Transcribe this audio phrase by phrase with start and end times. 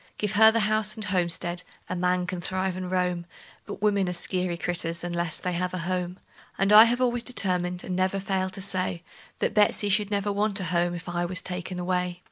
[0.17, 3.27] Give her the house and homestead a man can thrive and roam;
[3.67, 6.17] But women are skeery critters, unless they have a home;
[6.57, 9.03] And I have always determined, and never failed to say,
[9.37, 12.19] That Betsey never should want a home if I was taken away.